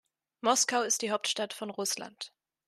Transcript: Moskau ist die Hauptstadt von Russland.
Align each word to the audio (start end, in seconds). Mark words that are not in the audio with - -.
Moskau 0.43 0.81
ist 0.81 1.03
die 1.03 1.11
Hauptstadt 1.11 1.53
von 1.53 1.69
Russland. 1.69 2.33